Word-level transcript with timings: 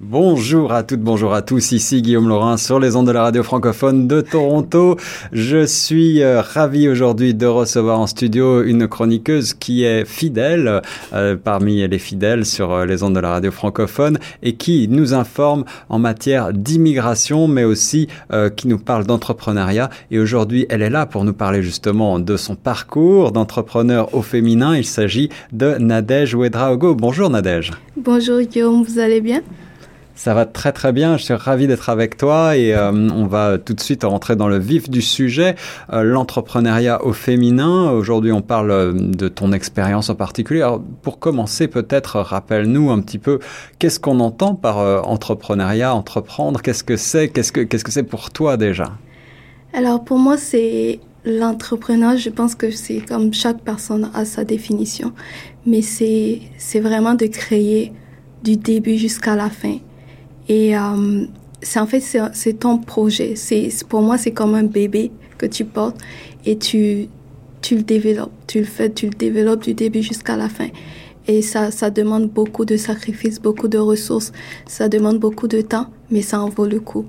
Bonjour 0.00 0.72
à 0.72 0.84
toutes, 0.84 1.00
bonjour 1.00 1.34
à 1.34 1.42
tous, 1.42 1.72
ici 1.72 2.02
Guillaume 2.02 2.28
Laurin 2.28 2.56
sur 2.56 2.78
les 2.78 2.94
ondes 2.94 3.08
de 3.08 3.10
la 3.10 3.22
radio 3.22 3.42
francophone 3.42 4.06
de 4.06 4.20
Toronto. 4.20 4.96
Je 5.32 5.66
suis 5.66 6.22
euh, 6.22 6.40
ravi 6.40 6.88
aujourd'hui 6.88 7.34
de 7.34 7.46
recevoir 7.46 7.98
en 7.98 8.06
studio 8.06 8.62
une 8.62 8.86
chroniqueuse 8.86 9.54
qui 9.54 9.82
est 9.82 10.04
fidèle 10.04 10.82
euh, 11.14 11.34
parmi 11.34 11.88
les 11.88 11.98
fidèles 11.98 12.46
sur 12.46 12.70
euh, 12.70 12.86
les 12.86 13.02
ondes 13.02 13.16
de 13.16 13.18
la 13.18 13.30
radio 13.30 13.50
francophone 13.50 14.20
et 14.44 14.54
qui 14.54 14.86
nous 14.86 15.14
informe 15.14 15.64
en 15.88 15.98
matière 15.98 16.52
d'immigration 16.52 17.48
mais 17.48 17.64
aussi 17.64 18.06
qui 18.54 18.68
nous 18.68 18.78
parle 18.78 19.04
d'entrepreneuriat. 19.04 19.90
Et 20.12 20.20
aujourd'hui, 20.20 20.66
elle 20.70 20.82
est 20.82 20.90
là 20.90 21.06
pour 21.06 21.24
nous 21.24 21.32
parler 21.32 21.60
justement 21.60 22.20
de 22.20 22.36
son 22.36 22.54
parcours 22.54 23.32
d'entrepreneur 23.32 24.14
au 24.14 24.22
féminin. 24.22 24.76
Il 24.76 24.84
s'agit 24.84 25.28
de 25.50 25.74
Nadège 25.78 26.36
Ouedraogo. 26.36 26.94
Bonjour 26.94 27.30
Nadège. 27.30 27.72
Bonjour 27.96 28.40
Guillaume, 28.40 28.84
vous 28.84 29.00
allez 29.00 29.20
bien? 29.20 29.42
Ça 30.18 30.34
va 30.34 30.46
très 30.46 30.72
très 30.72 30.92
bien, 30.92 31.16
je 31.16 31.22
suis 31.22 31.34
ravi 31.34 31.68
d'être 31.68 31.90
avec 31.90 32.16
toi 32.16 32.56
et 32.56 32.74
euh, 32.74 32.90
on 32.90 33.26
va 33.26 33.56
tout 33.56 33.72
de 33.72 33.80
suite 33.80 34.02
rentrer 34.02 34.34
dans 34.34 34.48
le 34.48 34.58
vif 34.58 34.90
du 34.90 35.00
sujet, 35.00 35.54
euh, 35.92 36.02
l'entrepreneuriat 36.02 37.04
au 37.04 37.12
féminin. 37.12 37.92
Aujourd'hui 37.92 38.32
on 38.32 38.42
parle 38.42 38.72
euh, 38.72 38.92
de 38.92 39.28
ton 39.28 39.52
expérience 39.52 40.10
en 40.10 40.16
particulier. 40.16 40.68
Pour 41.02 41.20
commencer 41.20 41.68
peut-être 41.68 42.18
rappelle-nous 42.18 42.90
un 42.90 43.00
petit 43.00 43.18
peu 43.18 43.38
qu'est-ce 43.78 44.00
qu'on 44.00 44.18
entend 44.18 44.56
par 44.56 44.78
entrepreneuriat, 45.06 45.94
entreprendre, 45.94 46.62
qu'est-ce 46.62 46.82
que 46.82 46.96
c'est, 46.96 47.28
qu'est-ce 47.28 47.52
que 47.52 47.60
qu'est-ce 47.60 47.84
que 47.84 47.92
c'est 47.92 48.02
pour 48.02 48.30
toi 48.32 48.56
déjà? 48.56 48.98
Alors 49.72 50.02
pour 50.02 50.18
moi 50.18 50.36
c'est 50.36 50.98
l'entrepreneuriat, 51.24 52.16
je 52.16 52.30
pense 52.30 52.56
que 52.56 52.72
c'est 52.72 53.02
comme 53.02 53.32
chaque 53.32 53.60
personne 53.60 54.10
a 54.14 54.24
sa 54.24 54.42
définition, 54.42 55.12
mais 55.64 55.80
c'est 55.80 56.80
vraiment 56.80 57.14
de 57.14 57.26
créer 57.26 57.92
du 58.42 58.56
début 58.56 58.96
jusqu'à 58.96 59.36
la 59.36 59.48
fin 59.48 59.78
et 60.48 60.76
euh, 60.76 61.24
c'est 61.60 61.80
en 61.80 61.86
fait, 61.86 62.00
c'est 62.32 62.58
ton 62.58 62.78
projet. 62.78 63.34
C'est 63.36 63.68
Pour 63.88 64.02
moi, 64.02 64.18
c'est 64.18 64.30
comme 64.30 64.54
un 64.54 64.64
bébé 64.64 65.10
que 65.36 65.46
tu 65.46 65.64
portes 65.64 65.98
et 66.44 66.56
tu, 66.56 67.08
tu 67.60 67.76
le 67.76 67.82
développes. 67.82 68.32
Tu 68.46 68.60
le 68.60 68.64
fais, 68.64 68.90
tu 68.90 69.06
le 69.06 69.12
développes 69.14 69.62
du 69.62 69.74
début 69.74 70.02
jusqu'à 70.02 70.36
la 70.36 70.48
fin. 70.48 70.68
Et 71.26 71.42
ça, 71.42 71.70
ça 71.70 71.90
demande 71.90 72.30
beaucoup 72.30 72.64
de 72.64 72.76
sacrifices, 72.76 73.40
beaucoup 73.40 73.68
de 73.68 73.76
ressources. 73.76 74.32
Ça 74.66 74.88
demande 74.88 75.18
beaucoup 75.18 75.48
de 75.48 75.60
temps, 75.60 75.88
mais 76.10 76.22
ça 76.22 76.40
en 76.40 76.48
vaut 76.48 76.66
le 76.66 76.80
coup. 76.80 77.04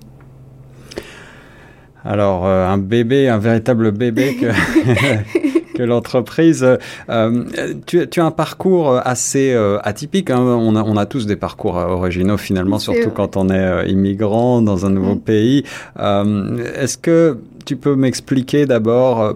Alors, 2.03 2.45
euh, 2.45 2.67
un 2.67 2.77
bébé, 2.77 3.29
un 3.29 3.37
véritable 3.37 3.91
bébé 3.91 4.35
que, 4.35 4.47
l'entreprise. 5.83 6.65
Euh, 7.09 7.43
tu, 7.85 7.99
as 7.99 8.25
un 8.25 8.31
parcours 8.31 8.99
assez 9.03 9.53
euh, 9.53 9.79
atypique. 9.83 10.29
Hein. 10.29 10.39
On, 10.39 10.75
a, 10.75 10.83
on, 10.83 10.97
a, 10.97 11.05
tous 11.05 11.25
des 11.25 11.35
parcours 11.35 11.75
originaux 11.75 12.37
finalement, 12.37 12.79
surtout 12.79 13.09
quand 13.09 13.37
on 13.37 13.49
est 13.49 13.57
euh, 13.57 13.85
immigrant 13.85 14.61
dans 14.61 14.85
un 14.85 14.89
nouveau 14.89 15.15
mm. 15.15 15.21
pays. 15.21 15.63
Est-ce 15.97 16.97
que 16.97 17.37
tu 17.65 17.75
peux 17.75 17.95
m'expliquer 17.95 18.65
d'abord 18.65 19.35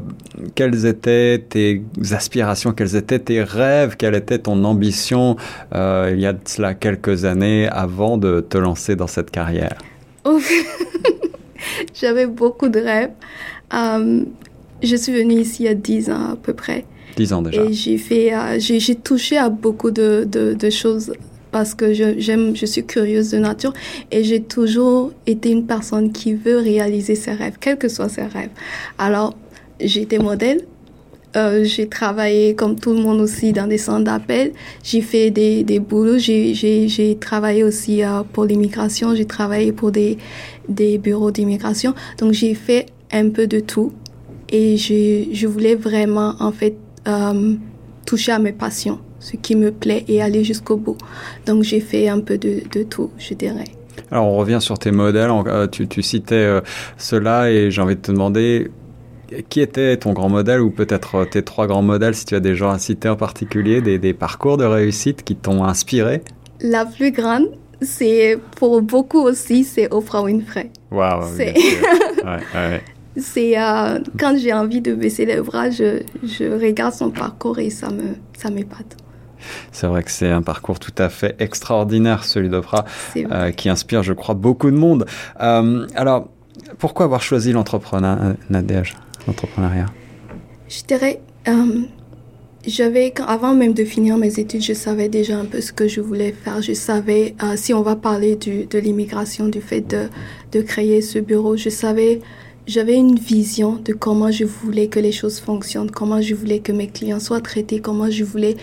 quelles 0.55 0.85
étaient 0.85 1.44
tes 1.47 1.83
aspirations, 2.11 2.72
quels 2.72 2.95
étaient 2.95 3.19
tes 3.19 3.44
rêves, 3.44 3.95
quelle 3.97 4.16
était 4.16 4.39
ton 4.39 4.63
ambition 4.63 5.35
il 5.73 6.19
y 6.19 6.25
a 6.25 6.33
de 6.33 6.39
cela 6.45 6.73
quelques 6.73 7.25
années 7.25 7.67
avant 7.69 8.17
de 8.17 8.39
te 8.41 8.57
lancer 8.57 8.95
dans 8.95 9.07
cette 9.07 9.30
carrière? 9.30 9.78
J'avais 11.94 12.25
beaucoup 12.25 12.69
de 12.69 12.80
rêves. 12.80 13.11
Je 14.84 14.95
suis 14.95 15.14
venue 15.14 15.36
ici 15.36 15.64
il 15.64 15.66
y 15.66 15.70
a 15.70 15.73
10 15.73 16.09
ans 16.09 16.31
à 16.34 16.36
peu 16.36 16.53
près. 16.53 16.86
10 17.16 17.34
ans 17.34 17.42
déjà. 17.42 17.64
Et 17.64 17.73
j'ai 17.73 17.98
fait, 17.98 18.34
euh, 18.34 18.59
j'ai 18.59 18.95
touché 18.95 19.38
à 19.38 19.50
beaucoup 19.50 19.92
de, 19.92 20.28
de, 20.30 20.53
de 20.53 20.70
choses 20.70 21.14
parce 21.52 21.73
que 21.75 21.94
je, 21.94 22.20
j'aime, 22.20 22.56
je 22.56 22.66
suis 22.66 22.84
curieuse 22.84 23.31
de 23.31 23.38
nature 23.38 23.73
et 24.12 24.23
j'ai 24.23 24.42
toujours 24.42 25.12
été 25.25 25.52
une 25.52 25.66
personne 25.66 26.12
qui 26.12 26.34
veut 26.34 26.58
réaliser 26.58 27.16
ses 27.16 27.31
rêves, 27.31 27.56
quels 27.62 27.78
que 27.78 27.88
soient 27.88 28.09
ses 28.09 28.23
rêves. 28.23 28.50
Alors, 28.98 29.38
j'ai 29.80 30.02
été 30.02 30.20
modèle. 30.20 30.62
Euh, 31.36 31.63
j'ai 31.63 31.88
travaillé 31.88 32.53
comme 32.53 32.75
tout 32.80 32.94
le 32.94 33.00
monde 33.00 33.19
aussi 33.19 33.53
dans 33.53 33.66
des 33.68 33.80
centres 33.80 34.03
d'appel. 34.03 34.52
J'ai 34.84 35.02
fait 35.02 35.31
des, 35.31 35.63
des 35.63 35.80
boulots. 35.80 36.19
J'ai, 36.19 36.53
j'ai, 36.53 36.88
j'ai 36.88 37.16
travaillé 37.16 37.63
aussi 37.63 38.03
euh, 38.03 38.22
pour 38.34 38.46
l'immigration. 38.46 39.16
J'ai 39.16 39.25
travaillé 39.25 39.72
pour 39.72 39.91
des, 39.91 40.18
des 40.69 40.97
bureaux 41.00 41.31
d'immigration. 41.31 41.96
Donc 42.19 42.34
j'ai 42.34 42.53
fait 42.53 42.88
un 43.12 43.30
peu 43.30 43.47
de 43.47 43.59
tout 43.59 43.91
et 44.50 44.78
je, 44.78 45.30
je 45.31 45.48
voulais 45.48 45.76
vraiment 45.76 46.36
en 46.40 46.52
fait 46.52 46.76
euh, 47.08 47.56
toucher 48.06 48.31
à 48.31 48.40
mes 48.40 48.54
passions, 48.54 49.00
ce 49.20 49.36
qui 49.36 49.56
me 49.56 49.72
plaît 49.72 50.06
et 50.08 50.22
aller 50.22 50.44
jusqu'au 50.44 50.78
bout. 50.78 50.98
Donc 51.46 51.64
j'ai 51.64 51.80
fait 51.80 52.08
un 52.09 52.20
peu 52.20 52.38
de, 52.38 52.62
de, 52.72 52.84
tout, 52.84 53.12
je 53.18 53.34
dirais. 53.34 53.66
Alors 54.12 54.28
on 54.28 54.38
revient 54.38 54.59
sur 54.62 54.78
tes 54.80 54.92
modèles, 54.92 55.31
euh, 55.48 55.68
tu, 55.68 55.88
tu 55.88 56.02
citais 56.02 56.36
euh, 56.36 56.62
cela 56.98 57.52
et 57.52 57.72
j'ai 57.72 57.81
envie 57.81 57.96
de 57.96 58.02
te 58.02 58.12
demander 58.12 58.72
qui 59.50 59.62
était 59.62 59.98
ton 59.98 60.14
grand 60.14 60.30
modèle 60.30 60.62
ou 60.62 60.70
peut-être 60.70 61.25
tes 61.25 61.42
trois 61.42 61.66
grands 61.66 61.81
modèles 61.81 62.14
si 62.14 62.25
tu 62.25 62.36
as 62.36 62.40
des 62.40 62.56
gens 62.56 62.70
à 62.70 62.78
citer 62.78 63.10
en 63.10 63.16
particulier, 63.16 63.81
des, 63.81 63.98
des 63.98 64.14
parcours 64.14 64.58
de 64.58 64.66
réussite 64.66 65.24
qui 65.24 65.36
t'ont 65.36 65.64
inspiré? 65.64 66.22
La 66.62 66.86
plus 66.86 67.12
grande, 67.12 67.48
c'est 67.81 68.38
pour 68.58 68.81
beaucoup 68.84 69.22
aussi, 69.22 69.64
c'est 69.64 69.92
Oprah 69.92 70.22
Winfrey. 70.22 70.70
Waouh. 70.92 71.24
C'est 71.36 71.54
ouais, 72.24 72.40
ouais 72.54 72.84
c'est 73.18 73.59
euh, 73.59 74.00
quand 74.19 74.38
j'ai 74.38 74.53
envie 74.53 74.81
de 74.81 74.94
baisser 74.94 75.25
les 75.25 75.40
bras, 75.41 75.69
je, 75.69 76.01
je, 76.24 76.46
regarde 76.59 76.94
son 76.94 77.12
parcours 77.12 77.59
et 77.59 77.69
ça 77.69 77.90
me 77.90 78.16
ça 78.38 78.50
m'épate. 78.50 78.97
C'est 79.72 79.88
vrai 79.88 80.03
que 80.03 80.12
c'est 80.12 80.29
un 80.29 80.41
parcours 80.41 80.79
tout 80.79 80.96
à 80.97 81.09
fait 81.09 81.35
extraordinaire, 81.40 82.24
celui 82.24 82.50
d'Oprah, 82.50 82.85
euh, 83.18 83.51
qui 83.51 83.68
inspire, 83.69 84.01
je 84.01 84.13
crois, 84.13 84.35
beaucoup 84.35 84.72
de 84.72 84.78
monde. 84.78 85.06
Euh, 85.41 85.85
alors, 85.96 86.29
pourquoi 86.78 87.06
avoir 87.06 87.22
choisi 87.22 87.51
l'entrepreneuriat, 87.51 88.35
l'entrepreneuriat? 89.28 89.88
Je 90.69 90.84
dirais, 90.88 91.19
j'avais, 92.66 93.13
avant 93.28 93.53
même 93.53 93.74
de 93.74 93.84
finir 93.84 94.16
mes 94.16 94.40
études, 94.40 94.63
je 94.63 94.72
savais 94.72 95.09
déjà 95.09 95.38
un 95.38 95.45
peu 95.45 95.59
ce 95.59 95.74
que 95.74 95.90
je 95.90 96.00
voulais 96.00 96.31
faire. 96.31 96.62
Je 96.62 96.72
savais, 96.72 97.35
si 97.57 97.74
on 97.74 97.81
va 97.81 97.97
parler 97.97 98.38
du, 98.38 98.66
de 98.66 98.80
l'immigration, 98.80 99.50
du 99.50 99.59
fait 99.59 99.81
de, 99.81 100.07
de 100.53 100.62
créer 100.62 101.01
ce 101.01 101.19
bureau, 101.19 101.57
je 101.57 101.68
savais 101.68 102.22
j'avais 102.68 102.96
une 102.96 103.16
vision 103.16 103.79
de 103.84 103.94
comment 103.94 104.31
je 104.31 104.46
voulais 104.46 104.88
que 104.88 105.00
les 105.00 105.12
choses 105.12 105.40
fonctionnent, 105.40 105.91
comment 105.91 106.22
je 106.22 106.35
voulais 106.35 106.59
que 106.59 106.72
mes 106.72 106.88
clients 106.88 107.19
soient 107.19 107.41
traités, 107.41 107.79
comment 107.79 108.09
je 108.09 108.24
voulais 108.24 108.56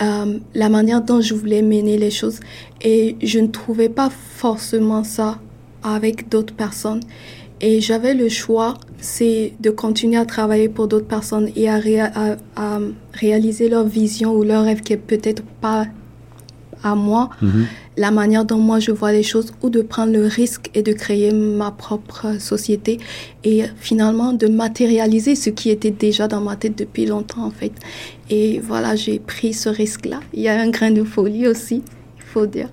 euh, 0.00 0.38
la 0.54 0.68
manière 0.68 1.02
dont 1.02 1.20
je 1.20 1.34
voulais 1.34 1.62
mener 1.62 1.98
les 1.98 2.10
choses. 2.10 2.40
Et 2.80 3.16
je 3.22 3.38
ne 3.38 3.48
trouvais 3.48 3.88
pas 3.88 4.10
forcément 4.10 5.04
ça 5.04 5.38
avec 5.82 6.28
d'autres 6.28 6.54
personnes. 6.54 7.00
Et 7.60 7.80
j'avais 7.80 8.14
le 8.14 8.28
choix, 8.28 8.74
c'est 9.00 9.52
de 9.58 9.70
continuer 9.70 10.16
à 10.16 10.24
travailler 10.24 10.68
pour 10.68 10.86
d'autres 10.86 11.08
personnes 11.08 11.50
et 11.56 11.68
à, 11.68 11.80
à, 12.54 12.78
réaliser 13.12 13.68
leur 13.68 13.84
vision 13.84 14.32
ou 14.32 14.44
leur 14.44 14.64
rêve 14.64 14.80
qui 14.80 14.92
est 14.92 14.96
peut-être 14.96 15.42
pas 15.60 15.86
à 16.82 16.94
moi, 16.94 17.30
mhm. 17.42 17.66
la 17.96 18.10
manière 18.10 18.44
dont 18.44 18.58
moi 18.58 18.78
je 18.80 18.90
vois 18.90 19.12
les 19.12 19.22
choses, 19.22 19.52
ou 19.62 19.70
de 19.70 19.82
prendre 19.82 20.12
le 20.12 20.26
risque 20.26 20.70
et 20.74 20.82
de 20.82 20.92
créer 20.92 21.32
ma 21.32 21.70
propre 21.70 22.40
société 22.40 22.98
et 23.44 23.64
finalement 23.76 24.32
de 24.32 24.46
matérialiser 24.46 25.34
ce 25.34 25.50
qui 25.50 25.70
était 25.70 25.90
déjà 25.90 26.28
dans 26.28 26.40
ma 26.40 26.56
tête 26.56 26.76
depuis 26.76 27.06
longtemps 27.06 27.44
en 27.44 27.50
fait. 27.50 27.72
Et 28.30 28.60
voilà, 28.60 28.96
j'ai 28.96 29.18
pris 29.18 29.52
ce 29.54 29.68
risque-là. 29.68 30.20
Il 30.34 30.42
y 30.42 30.48
a 30.48 30.60
un 30.60 30.70
grain 30.70 30.90
de 30.90 31.04
folie 31.04 31.46
aussi, 31.46 31.82
il 32.18 32.24
faut 32.24 32.46
dire. 32.46 32.68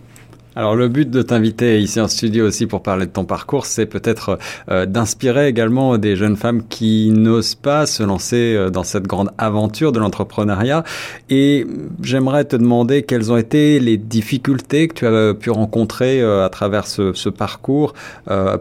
Alors 0.58 0.74
le 0.78 0.88
but 0.88 1.10
de 1.10 1.22
t'inviter 1.22 1.82
ici 1.82 2.00
en 2.00 2.08
studio 2.08 2.48
aussi 2.48 2.66
pour 2.66 2.82
parler 2.82 3.06
de 3.06 3.12
ton 3.12 3.26
parcours, 3.26 3.66
c'est 3.66 3.86
peut-être 3.86 4.40
euh, 4.70 4.86
d'inspirer 4.86 5.50
également 5.50 5.98
des 5.98 6.16
jeunes 6.16 6.38
femmes 6.38 6.66
qui 6.66 7.12
n'osent 7.12 7.56
pas 7.56 7.86
se 7.86 8.04
lancer 8.04 8.56
euh, 8.56 8.70
dans 8.70 8.84
cette 8.84 9.06
grande 9.06 9.32
aventure 9.38 9.92
de 9.92 10.00
l'entrepreneuriat. 10.00 10.86
Et 11.30 11.68
j'aimerais 12.02 12.46
te 12.46 12.56
demander 12.56 13.04
quelles 13.04 13.34
ont 13.34 13.38
été 13.38 13.82
les 13.82 13.98
difficultés 13.98 14.88
que 14.88 14.94
tu 14.94 15.06
as 15.06 15.34
pu 15.34 15.50
rencontrer 15.50 16.22
euh, 16.22 16.46
à 16.46 16.50
travers 16.50 16.88
ce, 16.88 17.12
ce 17.12 17.28
parcours 17.28 17.94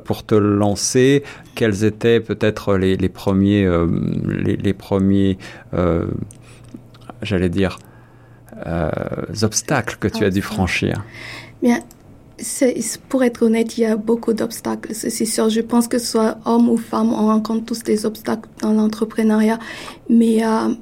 pour 0.05 0.25
te 0.25 0.35
lancer. 0.35 1.23
Quels 1.55 1.85
étaient 1.85 2.19
peut-être 2.19 2.77
les, 2.77 2.97
les, 2.97 3.09
premiers, 3.09 3.69
les, 4.27 4.57
les, 4.57 4.73
premiers, 4.73 5.39
j'allais 7.23 7.49
dire, 7.49 7.79
obstacles 9.43 9.97
que 10.01 10.09
tu 10.09 10.25
as 10.25 10.31
dû 10.31 10.43
franchir? 10.43 11.03
Bien, 11.65 11.81
pour 13.09 13.25
être 13.25 13.41
honnête, 13.41 13.79
il 13.79 13.81
y 13.81 13.85
a 13.87 13.97
beaucoup 13.97 14.35
d'obstacles. 14.35 14.95
C'est 14.95 15.25
sûr, 15.25 15.49
je 15.49 15.63
pense 15.63 15.89
que 15.89 15.99
soit 15.99 16.37
homme 16.45 16.69
ou 16.69 16.77
femme, 16.77 17.11
on 17.11 17.29
rencontre 17.29 17.65
tous 17.65 17.83
des 17.83 18.05
obstacles 18.05 18.51
dans 18.61 18.75
l'entrepreneuriat. 18.75 19.59
Mais 20.11 20.45
euh, 20.45 20.75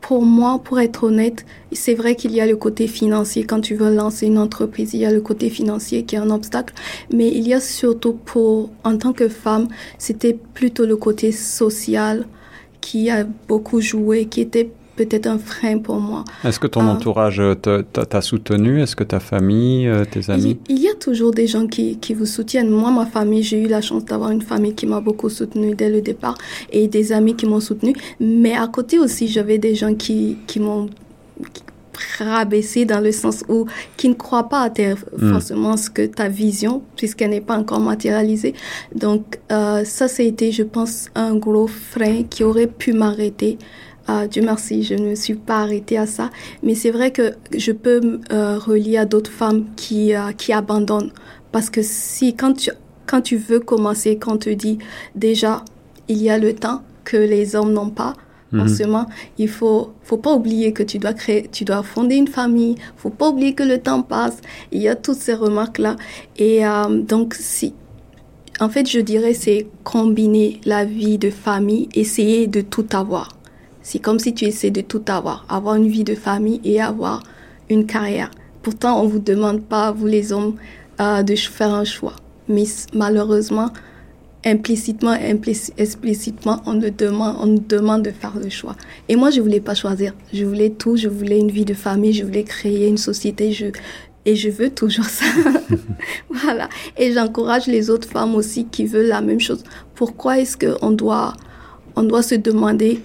pour 0.00 0.22
moi, 0.22 0.58
pour 0.64 0.80
être 0.80 1.04
honnête, 1.04 1.44
c'est 1.72 1.92
vrai 1.92 2.14
qu'il 2.14 2.32
y 2.32 2.40
a 2.40 2.46
le 2.46 2.56
côté 2.56 2.86
financier. 2.86 3.44
Quand 3.44 3.60
tu 3.60 3.74
veux 3.74 3.94
lancer 3.94 4.28
une 4.28 4.38
entreprise, 4.38 4.94
il 4.94 5.00
y 5.00 5.04
a 5.04 5.12
le 5.12 5.20
côté 5.20 5.50
financier 5.50 6.04
qui 6.04 6.14
est 6.16 6.18
un 6.18 6.30
obstacle. 6.30 6.72
Mais 7.12 7.28
il 7.28 7.46
y 7.46 7.52
a 7.52 7.60
surtout 7.60 8.14
pour, 8.14 8.70
en 8.82 8.96
tant 8.96 9.12
que 9.12 9.28
femme, 9.28 9.68
c'était 9.98 10.38
plutôt 10.54 10.86
le 10.86 10.96
côté 10.96 11.32
social 11.32 12.26
qui 12.80 13.10
a 13.10 13.24
beaucoup 13.46 13.82
joué, 13.82 14.24
qui 14.24 14.40
était 14.40 14.70
peut-être 15.00 15.26
un 15.26 15.38
frein 15.38 15.78
pour 15.78 15.98
moi. 16.00 16.24
Est-ce 16.44 16.58
que 16.62 16.66
ton 16.66 16.86
entourage 16.94 17.40
euh, 17.40 17.54
te- 17.54 17.80
t'a 17.82 18.20
soutenu? 18.20 18.82
Est-ce 18.82 18.94
que 18.94 19.04
ta 19.04 19.20
famille, 19.20 19.86
euh, 19.88 20.04
tes 20.04 20.30
amis? 20.30 20.58
Il, 20.68 20.76
il 20.76 20.82
y 20.82 20.88
a 20.88 20.94
toujours 20.94 21.32
des 21.40 21.46
gens 21.46 21.66
qui, 21.66 21.96
qui 21.98 22.12
vous 22.14 22.26
soutiennent. 22.26 22.70
Moi, 22.70 22.90
ma 22.90 23.06
famille, 23.06 23.42
j'ai 23.42 23.60
eu 23.64 23.68
la 23.68 23.80
chance 23.80 24.04
d'avoir 24.04 24.30
une 24.30 24.42
famille 24.42 24.74
qui 24.74 24.86
m'a 24.86 25.00
beaucoup 25.00 25.28
soutenue 25.30 25.74
dès 25.74 25.90
le 25.90 26.00
départ 26.00 26.36
et 26.72 26.86
des 26.88 27.12
amis 27.12 27.34
qui 27.34 27.46
m'ont 27.46 27.60
soutenue. 27.60 27.94
Mais 28.20 28.54
à 28.54 28.66
côté 28.68 28.98
aussi, 28.98 29.26
j'avais 29.28 29.58
des 29.58 29.74
gens 29.74 29.94
qui, 29.94 30.36
qui 30.46 30.60
m'ont 30.60 30.88
rabaissé 32.18 32.84
dans 32.86 33.00
le 33.00 33.12
sens 33.12 33.44
où 33.48 33.66
qui 33.96 34.08
ne 34.08 34.14
croient 34.14 34.48
pas 34.48 34.62
à 34.62 34.70
tes- 34.70 34.94
Mm. 35.18 35.32
forcément 35.32 35.76
ce 35.76 35.90
que 35.90 36.06
ta 36.06 36.28
vision 36.28 36.82
puisqu'elle 36.96 37.30
n'est 37.30 37.40
pas 37.42 37.56
encore 37.58 37.80
matérialisée. 37.80 38.54
Donc 38.94 39.38
euh, 39.52 39.84
ça, 39.84 40.08
c'était, 40.08 40.50
je 40.52 40.62
pense, 40.62 41.08
un 41.14 41.34
gros 41.36 41.66
frein 41.66 42.22
qui 42.28 42.42
aurait 42.44 42.66
pu 42.68 42.92
m'arrêter. 42.92 43.58
Euh, 44.10 44.26
Dieu 44.26 44.42
merci, 44.42 44.82
je 44.82 44.94
ne 44.94 45.10
me 45.10 45.14
suis 45.14 45.34
pas 45.34 45.60
arrêtée 45.62 45.96
à 45.98 46.06
ça. 46.06 46.30
Mais 46.62 46.74
c'est 46.74 46.90
vrai 46.90 47.10
que 47.12 47.34
je 47.56 47.72
peux 47.72 48.00
me 48.00 48.20
euh, 48.32 48.58
relier 48.58 48.96
à 48.96 49.04
d'autres 49.04 49.30
femmes 49.30 49.66
qui, 49.76 50.14
euh, 50.14 50.32
qui 50.32 50.52
abandonnent. 50.52 51.12
Parce 51.52 51.70
que 51.70 51.80
si, 51.82 52.34
quand 52.34 52.54
tu, 52.54 52.70
quand 53.06 53.20
tu 53.20 53.36
veux 53.36 53.60
commencer, 53.60 54.16
quand 54.18 54.32
on 54.34 54.38
te 54.38 54.50
dit 54.50 54.78
déjà, 55.14 55.64
il 56.08 56.22
y 56.22 56.30
a 56.30 56.38
le 56.38 56.54
temps 56.54 56.82
que 57.04 57.16
les 57.16 57.54
hommes 57.56 57.72
n'ont 57.72 57.90
pas, 57.90 58.14
Mhm. 58.52 58.60
forcément, 58.60 59.06
il 59.38 59.48
faut, 59.48 59.92
faut 60.02 60.16
pas 60.16 60.32
oublier 60.34 60.72
que 60.72 60.82
tu 60.82 60.98
dois 60.98 61.12
créer, 61.12 61.48
tu 61.52 61.64
dois 61.64 61.82
fonder 61.84 62.16
une 62.16 62.26
famille, 62.26 62.74
faut 62.96 63.10
pas 63.10 63.28
oublier 63.28 63.54
que 63.54 63.62
le 63.62 63.78
temps 63.78 64.02
passe. 64.02 64.38
Il 64.72 64.82
y 64.82 64.88
a 64.88 64.96
toutes 64.96 65.18
ces 65.18 65.34
remarques-là. 65.34 65.96
Et 66.36 66.66
euh, 66.66 67.00
donc, 67.00 67.34
si, 67.34 67.74
en 68.58 68.68
fait, 68.68 68.88
je 68.88 68.98
dirais, 69.00 69.34
c'est 69.34 69.68
combiner 69.84 70.60
la 70.64 70.84
vie 70.84 71.16
de 71.18 71.30
famille, 71.30 71.88
essayer 71.94 72.48
de 72.48 72.60
tout 72.60 72.86
avoir. 72.92 73.28
C'est 73.82 73.98
comme 73.98 74.18
si 74.18 74.34
tu 74.34 74.44
essaies 74.44 74.70
de 74.70 74.80
tout 74.80 75.02
avoir, 75.08 75.46
avoir 75.48 75.74
une 75.76 75.88
vie 75.88 76.04
de 76.04 76.14
famille 76.14 76.60
et 76.64 76.80
avoir 76.80 77.22
une 77.68 77.86
carrière. 77.86 78.30
Pourtant, 78.62 79.00
on 79.02 79.06
vous 79.06 79.18
demande 79.20 79.62
pas, 79.62 79.90
vous 79.90 80.06
les 80.06 80.32
hommes, 80.32 80.56
euh, 81.00 81.22
de 81.22 81.34
faire 81.34 81.72
un 81.72 81.84
choix. 81.84 82.14
Mais 82.48 82.64
malheureusement, 82.92 83.70
implicitement, 84.44 85.14
implici- 85.14 85.72
explicitement, 85.78 86.60
on 86.66 86.74
nous 86.74 86.90
demande, 86.90 87.36
on 87.40 87.46
nous 87.46 87.64
demande 87.66 88.02
de 88.04 88.10
faire 88.10 88.36
le 88.42 88.50
choix. 88.50 88.76
Et 89.08 89.16
moi, 89.16 89.30
je 89.30 89.40
voulais 89.40 89.60
pas 89.60 89.74
choisir. 89.74 90.14
Je 90.32 90.44
voulais 90.44 90.70
tout. 90.70 90.96
Je 90.96 91.08
voulais 91.08 91.38
une 91.38 91.50
vie 91.50 91.64
de 91.64 91.74
famille. 91.74 92.12
Je 92.12 92.24
voulais 92.24 92.44
créer 92.44 92.86
une 92.88 92.98
société. 92.98 93.56
Et 94.26 94.36
je 94.36 94.50
veux 94.50 94.70
toujours 94.70 95.06
ça. 95.06 95.24
voilà. 96.30 96.68
Et 96.98 97.12
j'encourage 97.12 97.66
les 97.66 97.88
autres 97.88 98.08
femmes 98.08 98.34
aussi 98.34 98.66
qui 98.66 98.84
veulent 98.84 99.06
la 99.08 99.20
même 99.22 99.40
chose. 99.40 99.64
Pourquoi 99.94 100.38
est-ce 100.38 100.56
qu'on 100.58 100.90
doit, 100.90 101.32
on 101.96 102.02
doit 102.02 102.22
se 102.22 102.34
demander, 102.34 103.00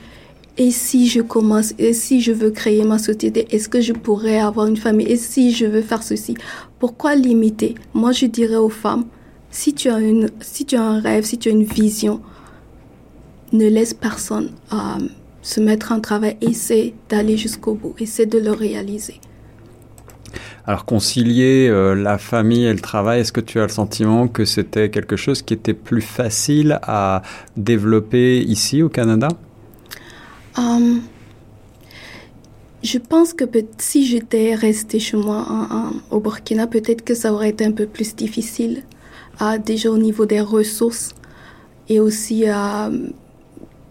et 0.58 0.72
si 0.72 1.08
je 1.08 1.22
commence, 1.22 1.74
et 1.78 1.94
si 1.94 2.22
je 2.22 2.32
veux 2.32 2.52
créer 2.52 2.84
ma 2.84 2.98
société, 2.98 3.46
est-ce 3.52 3.68
que 3.68 3.82
je 3.82 3.94
pourrais 3.94 4.40
avoir 4.40 4.68
une 4.68 4.78
famille, 4.78 5.08
et 5.08 5.18
si 5.18 5.54
je 5.54 5.66
veux 5.66 5.82
faire 5.82 6.04
ceci, 6.04 6.36
pourquoi 6.80 7.16
limiter? 7.16 7.76
Moi, 7.94 8.12
je 8.12 8.26
dirais 8.26 8.56
aux 8.56 8.70
femmes, 8.70 9.06
si 9.50 9.74
tu 9.74 9.90
as 9.90 10.00
une, 10.00 10.30
si 10.40 10.66
tu 10.66 10.76
as 10.76 10.84
un 10.84 11.00
rêve, 11.00 11.24
si 11.24 11.38
tu 11.38 11.50
as 11.50 11.52
une 11.52 11.64
vision, 11.64 12.22
ne 13.52 13.68
laisse 13.68 13.94
personne 13.94 14.52
euh, 14.74 14.78
se 15.42 15.60
mettre 15.60 15.92
en 15.92 16.00
travail, 16.00 16.38
essaie 16.42 16.94
d'aller 17.10 17.38
jusqu'au 17.38 17.74
bout, 17.74 17.94
essaie 18.00 18.26
de 18.26 18.40
le 18.40 18.52
réaliser. 18.52 19.20
Alors 20.68 20.86
concilier 20.86 21.68
euh, 21.70 21.94
la 21.94 22.18
famille 22.18 22.66
et 22.66 22.74
le 22.74 22.80
travail, 22.80 23.20
est-ce 23.22 23.32
que 23.32 23.42
tu 23.42 23.60
as 23.60 23.64
le 23.64 23.70
sentiment 23.70 24.28
que 24.28 24.46
c'était 24.46 24.90
quelque 24.90 25.16
chose 25.16 25.42
qui 25.42 25.54
était 25.54 25.76
plus 25.76 26.02
facile 26.02 26.80
à 26.82 27.22
développer 27.56 28.40
ici 28.40 28.82
au 28.82 28.90
Canada? 28.90 29.28
Euh, 30.58 30.98
je 32.84 32.98
pense 32.98 33.34
que 33.34 33.46
si 33.78 34.06
j'étais 34.06 34.54
restée 34.56 35.00
chez 35.00 35.18
moi 35.18 35.46
en- 35.50 35.76
en- 35.76 35.92
au 36.12 36.20
Burkina, 36.20 36.68
peut-être 36.68 37.04
que 37.04 37.16
ça 37.16 37.34
aurait 37.34 37.50
été 37.50 37.66
un 37.66 37.72
peu 37.72 37.88
plus 37.88 38.16
difficile, 38.16 38.84
euh, 39.42 39.58
déjà 39.58 39.90
au 39.90 39.98
niveau 39.98 40.26
des 40.26 40.42
ressources 40.42 41.14
et 41.90 42.00
aussi, 42.00 42.46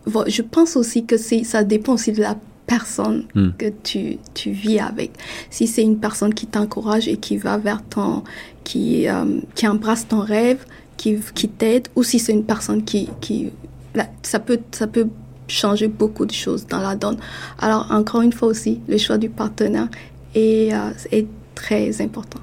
vo- 0.07 0.25
je 0.27 0.43
pense 0.43 0.77
aussi 0.77 1.05
que 1.05 1.17
ça 1.17 1.65
dépend 1.65 1.95
aussi 1.95 2.13
de 2.13 2.21
la 2.23 2.37
personne 2.67 3.25
Hmm. 3.35 3.51
que 3.59 3.67
tu, 3.83 4.19
tu 4.33 4.51
vis 4.51 4.79
avec. 4.79 5.11
Si 5.51 5.67
c'est 5.67 5.83
une 5.83 5.99
personne 5.99 6.33
qui 6.33 6.47
t'encourage 6.47 7.09
et 7.09 7.17
qui 7.19 7.37
va 7.37 7.59
vers 7.59 7.83
ton, 7.85 8.23
qui, 8.65 9.07
euh, 9.09 9.41
qui 9.55 9.67
embrasse 9.69 10.09
ton 10.09 10.21
rêve, 10.21 10.65
qui, 10.97 11.19
qui 11.35 11.49
t'aide, 11.49 11.89
ou 11.97 12.03
si 12.03 12.19
c'est 12.19 12.33
une 12.33 12.45
personne 12.45 12.83
qui, 12.85 13.09
qui, 13.21 13.51
là, 13.95 14.07
ça 14.23 14.39
peut, 14.39 14.61
ça 14.73 14.87
peut 14.87 15.09
changer 15.49 15.89
beaucoup 15.89 16.27
de 16.27 16.33
choses 16.33 16.67
dans 16.67 16.81
la 16.81 16.97
donne. 16.97 17.19
Alors, 17.59 17.87
encore 17.91 18.23
une 18.23 18.33
fois 18.33 18.49
aussi, 18.49 18.81
le 18.89 18.99
choix 18.99 19.19
du 19.19 19.29
partenaire 19.29 19.89
est, 20.35 20.73
euh, 20.73 21.23
très 21.55 22.03
important. 22.03 22.41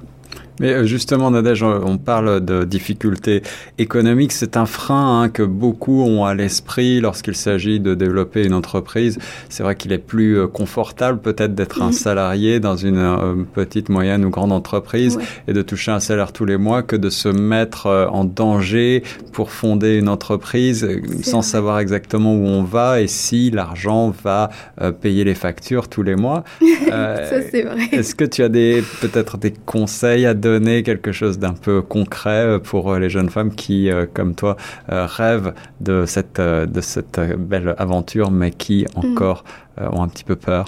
Mais 0.60 0.72
euh, 0.72 0.84
justement, 0.86 1.30
Nadège, 1.30 1.62
on 1.62 1.82
on 1.92 1.98
parle 1.98 2.44
de 2.44 2.64
difficultés 2.64 3.42
économiques. 3.78 4.32
C'est 4.32 4.56
un 4.56 4.66
frein 4.66 5.22
hein, 5.22 5.28
que 5.28 5.42
beaucoup 5.42 6.02
ont 6.02 6.24
à 6.24 6.34
l'esprit 6.34 7.00
lorsqu'il 7.00 7.34
s'agit 7.36 7.80
de 7.80 7.94
développer 7.94 8.44
une 8.44 8.54
entreprise. 8.54 9.18
C'est 9.48 9.62
vrai 9.62 9.74
qu'il 9.76 9.92
est 9.92 9.98
plus 9.98 10.38
euh, 10.38 10.46
confortable 10.46 11.20
peut-être 11.20 11.54
d'être 11.54 11.80
un 11.82 11.86
Mhm. 11.86 11.92
salarié 11.92 12.60
dans 12.60 12.76
une 12.76 12.98
euh, 12.98 13.34
petite, 13.54 13.88
moyenne 13.88 14.24
ou 14.24 14.30
grande 14.30 14.52
entreprise 14.52 15.18
et 15.48 15.52
de 15.52 15.62
toucher 15.62 15.90
un 15.90 16.00
salaire 16.00 16.32
tous 16.32 16.44
les 16.44 16.56
mois 16.56 16.82
que 16.82 16.96
de 16.96 17.10
se 17.10 17.28
mettre 17.28 17.86
euh, 17.86 18.06
en 18.08 18.24
danger 18.24 19.02
pour 19.32 19.50
fonder 19.50 19.96
une 19.98 20.08
entreprise 20.08 20.84
euh, 20.84 21.00
sans 21.22 21.40
vrai. 21.40 21.42
savoir 21.42 21.78
exactement 21.80 22.34
où 22.34 22.46
on 22.46 22.62
va 22.62 23.00
et 23.00 23.06
si 23.08 23.50
l'argent 23.50 24.12
va 24.24 24.50
euh, 24.80 24.92
payer 24.92 25.24
les 25.24 25.34
factures 25.34 25.88
tous 25.88 26.02
les 26.02 26.16
mois. 26.16 26.44
Euh, 26.92 27.30
Ça, 27.30 27.48
c'est 27.50 27.62
vrai. 27.62 27.88
est-ce 27.92 28.14
que 28.14 28.24
tu 28.24 28.42
as 28.42 28.50
des 28.50 28.82
peut-être 29.00 29.38
des 29.38 29.52
conseils 29.64 30.26
à 30.26 30.34
donner, 30.42 30.82
quelque 30.82 31.12
chose 31.12 31.38
d'un 31.38 31.54
peu 31.66 31.76
concret 31.80 32.44
euh, 32.44 32.58
pour 32.58 32.82
euh, 32.84 32.98
les 32.98 33.10
jeunes 33.16 33.30
femmes 33.30 33.54
qui, 33.62 33.78
euh, 33.90 34.06
comme 34.16 34.34
toi, 34.34 34.56
rêvent 34.88 35.54
de 35.80 36.04
cette 36.06 36.40
de 36.76 36.80
cette 36.92 37.18
belle 37.50 37.74
aventure, 37.78 38.30
mais 38.30 38.50
qui 38.62 38.78
encore 38.94 39.44
euh, 39.78 39.88
ont 39.94 40.02
un 40.02 40.08
petit 40.08 40.24
peu 40.30 40.36
peur? 40.36 40.64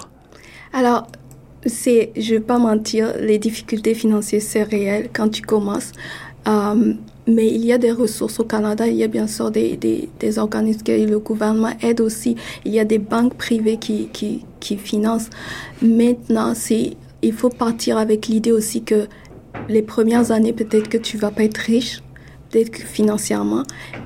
Alors, 0.73 1.01
c'est, 1.65 2.11
je 2.15 2.35
vais 2.35 2.45
pas 2.53 2.59
mentir, 2.59 3.03
les 3.19 3.39
difficultés 3.39 3.95
financières, 4.03 4.41
c'est 4.41 4.63
réel 4.63 5.09
quand 5.15 5.29
tu 5.29 5.41
commences. 5.41 5.91
Euh, 6.47 6.93
mais 7.27 7.47
il 7.47 7.63
y 7.65 7.73
a 7.73 7.79
des 7.79 7.91
ressources 7.91 8.39
au 8.39 8.43
Canada, 8.43 8.85
il 8.85 8.97
y 8.97 9.03
a 9.03 9.07
bien 9.07 9.27
sûr 9.27 9.49
des, 9.49 9.77
des, 9.77 10.09
des 10.19 10.37
organismes 10.37 10.83
que 10.83 10.91
le 10.91 11.19
gouvernement 11.19 11.73
aide 11.81 12.01
aussi. 12.01 12.35
Il 12.65 12.73
y 12.77 12.79
a 12.79 12.85
des 12.85 12.99
banques 12.99 13.35
privées 13.45 13.79
qui, 13.85 14.09
qui, 14.13 14.45
qui 14.59 14.77
financent. 14.77 15.29
Maintenant, 15.81 16.53
c'est, 16.53 16.85
il 17.21 17.33
faut 17.33 17.53
partir 17.65 17.97
avec 17.97 18.27
l'idée 18.27 18.51
aussi 18.51 18.83
que 18.83 19.07
les 19.69 19.81
premières 19.81 20.31
années, 20.31 20.53
peut-être 20.53 20.89
que 20.89 20.97
tu 20.97 21.17
vas 21.17 21.31
pas 21.31 21.43
être 21.43 21.57
riche, 21.57 22.01
peut-être 22.49 22.71
que 22.71 22.81
financièrement, 22.81 23.63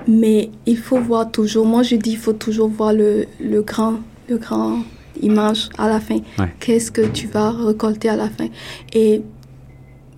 mais 0.08 0.50
il 0.66 0.78
faut 0.78 1.00
voir 1.00 1.32
toujours, 1.32 1.66
moi 1.66 1.84
je 1.84 1.96
dis, 1.96 2.12
il 2.12 2.18
faut 2.18 2.34
toujours 2.34 2.70
voir 2.70 2.94
le, 2.94 3.26
le 3.40 3.62
grand, 3.62 3.96
le 4.30 4.38
grand 4.38 4.80
image 5.22 5.70
à 5.78 5.90
la 5.90 6.00
fin. 6.00 6.20
Ouais. 6.38 6.54
Qu'est-ce 6.60 6.92
que 6.92 7.02
tu 7.02 7.28
vas 7.28 7.52
récolter 7.52 8.10
à 8.10 8.16
la 8.16 8.30
fin? 8.30 8.48
Et 8.94 9.22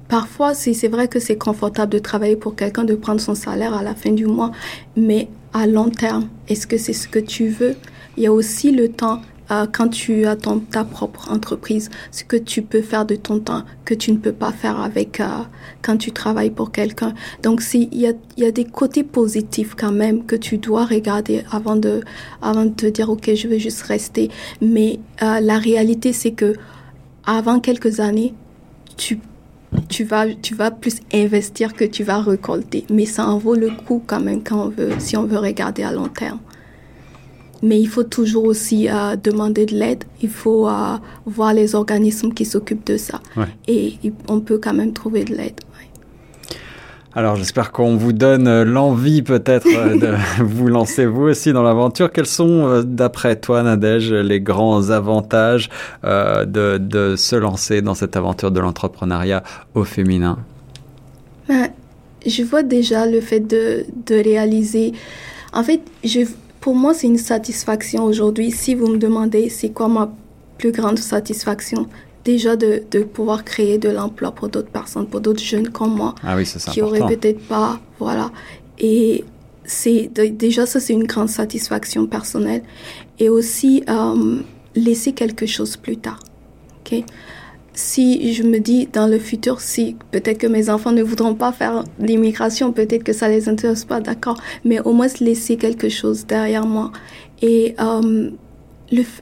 parfois, 0.07 0.53
c'est 0.53 0.73
c'est 0.73 0.87
vrai 0.87 1.07
que 1.07 1.19
c'est 1.19 1.37
confortable 1.37 1.91
de 1.91 1.99
travailler 1.99 2.35
pour 2.35 2.55
quelqu'un, 2.55 2.83
de 2.83 2.95
prendre 2.95 3.21
son 3.21 3.35
salaire 3.35 3.73
à 3.73 3.83
la 3.83 3.95
fin 3.95 4.11
du 4.11 4.25
mois, 4.25 4.51
mais 4.95 5.27
à 5.53 5.67
long 5.67 5.89
terme, 5.89 6.27
est-ce 6.47 6.67
que 6.67 6.77
c'est 6.77 6.93
ce 6.93 7.07
que 7.07 7.19
tu 7.19 7.47
veux? 7.47 7.75
Il 8.17 8.23
y 8.23 8.27
a 8.27 8.33
aussi 8.33 8.71
le 8.71 8.89
temps 8.89 9.21
euh, 9.51 9.65
quand 9.71 9.89
tu 9.89 10.25
as 10.25 10.35
ta 10.35 10.83
propre 10.83 11.29
entreprise, 11.31 11.89
ce 12.11 12.23
que 12.23 12.37
tu 12.37 12.61
peux 12.61 12.81
faire 12.81 13.05
de 13.05 13.15
ton 13.15 13.39
temps 13.39 13.63
que 13.85 13.93
tu 13.93 14.11
ne 14.11 14.17
peux 14.17 14.31
pas 14.31 14.51
faire 14.51 14.79
avec 14.79 15.19
euh, 15.19 15.25
quand 15.81 15.97
tu 15.97 16.11
travailles 16.11 16.51
pour 16.51 16.71
quelqu'un. 16.71 17.13
Donc, 17.43 17.61
il 17.73 17.93
y 17.93 18.07
a, 18.07 18.51
des 18.51 18.65
côtés 18.65 19.03
positifs 19.03 19.75
quand 19.75 19.91
même 19.91 20.25
que 20.25 20.35
tu 20.35 20.57
dois 20.57 20.85
regarder 20.85 21.43
avant 21.51 21.75
de, 21.75 22.01
avant 22.41 22.65
de 22.65 22.71
te 22.71 22.85
dire, 22.85 23.09
OK, 23.09 23.29
je 23.33 23.47
veux 23.47 23.57
juste 23.57 23.81
rester. 23.81 24.29
Mais 24.61 24.99
euh, 25.21 25.39
la 25.39 25.57
réalité, 25.57 26.13
c'est 26.13 26.31
que 26.31 26.55
avant 27.25 27.59
quelques 27.59 27.99
années, 27.99 28.33
tu 28.97 29.19
tu 29.87 30.03
vas, 30.03 30.27
tu 30.27 30.53
vas 30.53 30.69
plus 30.69 30.99
investir 31.13 31.73
que 31.73 31.85
tu 31.85 32.03
vas 32.03 32.19
récolter. 32.19 32.85
Mais 32.89 33.05
ça 33.05 33.25
en 33.27 33.37
vaut 33.37 33.55
le 33.55 33.69
coup 33.69 34.03
quand 34.05 34.19
même 34.19 34.43
quand 34.43 34.65
on 34.65 34.69
veut, 34.69 34.91
si 34.99 35.15
on 35.15 35.23
veut 35.23 35.39
regarder 35.39 35.83
à 35.83 35.93
long 35.93 36.09
terme. 36.09 36.39
Mais 37.63 37.79
il 37.79 37.87
faut 37.87 38.03
toujours 38.03 38.45
aussi 38.45 38.89
euh, 38.89 39.15
demander 39.15 39.65
de 39.65 39.75
l'aide. 39.75 40.03
Il 40.21 40.29
faut 40.29 40.67
euh, 40.67 40.97
voir 41.25 41.53
les 41.53 41.75
organismes 41.75 42.33
qui 42.33 42.45
s'occupent 42.45 42.85
de 42.87 42.97
ça. 42.97 43.19
Ouais. 43.37 43.45
Et 43.67 43.97
on 44.27 44.39
peut 44.39 44.57
quand 44.57 44.73
même 44.73 44.93
trouver 44.93 45.23
de 45.23 45.35
l'aide. 45.35 45.59
ouais. 45.77 45.87
Alors 47.13 47.35
j'espère 47.35 47.73
qu'on 47.73 47.97
vous 47.97 48.13
donne 48.13 48.47
euh, 48.47 48.63
l'envie 48.63 49.21
peut-être 49.21 49.67
de 49.67 50.15
vous 50.43 50.67
lancer 50.69 51.05
vous 51.05 51.23
aussi 51.23 51.51
dans 51.51 51.61
l'aventure. 51.61 52.11
Quels 52.11 52.25
sont, 52.25 52.83
d'après 52.85 53.35
toi, 53.35 53.61
Nadège, 53.63 54.13
les 54.13 54.39
grands 54.39 54.89
avantages 54.91 55.69
euh, 56.05 56.45
de, 56.45 56.77
de 56.77 57.15
se 57.17 57.35
lancer 57.35 57.81
dans 57.81 57.95
cette 57.95 58.15
aventure 58.15 58.49
de 58.49 58.59
l'entrepreneuriat 58.61 59.43
au 59.75 59.83
féminin? 59.83 60.37
Ben, 61.49 61.69
je 62.25 62.43
vois 62.43 62.63
déjà 62.63 63.05
le 63.05 63.19
fait 63.19 63.41
de, 63.41 63.85
de 64.05 64.15
réaliser. 64.15 64.93
En 65.53 65.63
fait, 65.63 65.81
je, 66.05 66.21
pour 66.61 66.75
moi, 66.75 66.93
c'est 66.93 67.07
une 67.07 67.17
satisfaction 67.17 68.05
aujourd'hui. 68.05 68.51
Si 68.51 68.75
vous 68.75 68.87
me 68.87 68.97
demandez 68.97 69.49
c'est 69.49 69.69
quoi 69.69 69.87
ma 69.89 70.13
plus 70.57 70.71
grande 70.71 70.99
satisfaction 70.99 71.87
déjà 72.23 72.55
de, 72.55 72.83
de 72.91 72.99
pouvoir 73.01 73.43
créer 73.43 73.79
de 73.79 73.89
l'emploi 73.89 74.31
pour 74.31 74.47
d'autres 74.47 74.69
personnes, 74.69 75.07
pour 75.07 75.21
d'autres 75.21 75.43
jeunes 75.43 75.69
comme 75.69 75.95
moi, 75.95 76.13
ah 76.23 76.35
oui, 76.35 76.45
qui 76.71 76.81
auraient 76.83 77.07
peut-être 77.07 77.41
pas, 77.47 77.79
voilà. 77.97 78.31
Et 78.77 79.25
c'est 79.65 80.11
déjà 80.13 80.65
ça, 80.65 80.79
c'est 80.79 80.93
une 80.93 81.05
grande 81.05 81.29
satisfaction 81.29 82.05
personnelle. 82.05 82.63
Et 83.19 83.29
aussi 83.29 83.83
euh, 83.89 84.39
laisser 84.75 85.13
quelque 85.13 85.45
chose 85.45 85.77
plus 85.77 85.97
tard. 85.97 86.19
ok? 86.85 87.03
Si 87.81 88.33
je 88.33 88.43
me 88.43 88.59
dis 88.59 88.87
dans 88.87 89.07
le 89.07 89.17
futur, 89.17 89.59
si 89.59 89.95
peut-être 90.11 90.37
que 90.37 90.47
mes 90.47 90.69
enfants 90.69 90.91
ne 90.91 91.01
voudront 91.01 91.33
pas 91.33 91.51
faire 91.51 91.83
l'immigration, 91.99 92.71
peut-être 92.71 93.03
que 93.03 93.11
ça 93.11 93.27
les 93.27 93.49
intéresse 93.49 93.85
pas, 93.85 93.99
d'accord, 93.99 94.39
mais 94.63 94.79
au 94.81 94.93
moins 94.93 95.07
laisser 95.19 95.57
quelque 95.57 95.89
chose 95.89 96.25
derrière 96.27 96.65
moi. 96.65 96.91
Et 97.41 97.75
euh, 97.79 98.29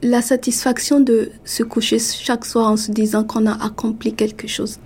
la 0.02 0.20
satisfaction 0.20 1.00
de 1.00 1.30
se 1.44 1.62
coucher 1.62 1.98
chaque 1.98 2.44
soir 2.44 2.70
en 2.70 2.76
se 2.76 2.90
disant 2.92 3.24
qu'on 3.24 3.46
a 3.46 3.64
accompli 3.64 4.12
quelque 4.12 4.46
chose. 4.46 4.78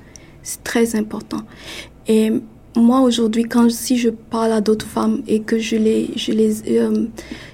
C'est 0.43 0.63
très 0.63 0.95
important. 0.95 1.43
Et 2.07 2.31
moi 2.77 3.01
aujourd'hui, 3.01 3.45
quand 3.45 3.71
si 3.71 3.99
je 3.99 4.11
parle 4.11 4.53
à 4.53 4.61
d'autres 4.61 4.87
femmes 4.87 5.23
et 5.27 5.41
que 5.41 5.59
je 5.59 5.77
les, 5.77 6.11
je 6.17 6.33
les, 6.33 6.79
euh, 6.79 7.07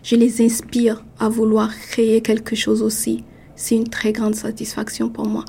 je 0.03 0.17
les 0.17 0.43
inspire 0.43 1.03
à 1.19 1.31
vouloir 1.31 1.75
créer 1.75 2.21
quelque 2.21 2.57
chose 2.57 2.83
aussi, 2.83 3.25
c'est 3.57 3.77
une 3.77 3.89
très 3.89 4.13
grande 4.13 4.35
satisfaction 4.35 5.09
pour 5.09 5.27
moi. 5.27 5.45